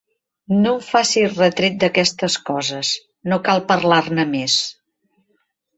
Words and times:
No 0.61 0.71
em 0.71 0.79
facis 0.85 1.35
retret 1.41 1.77
d'aquestes 1.83 2.39
coses: 2.49 2.95
no 3.31 3.41
cal 3.49 3.65
parlar-ne 3.75 4.31
més. 4.37 4.59